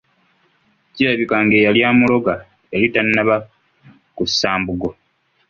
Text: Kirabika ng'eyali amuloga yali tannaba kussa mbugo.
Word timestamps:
Kirabika 0.93 1.35
ng'eyali 1.43 1.79
amuloga 1.89 2.33
yali 2.71 2.87
tannaba 2.93 3.35
kussa 4.15 4.49
mbugo. 4.59 4.89